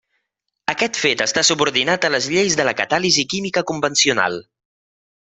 [0.71, 4.39] Aquest fet està subordinat a les lleis de la catàlisi química convencional.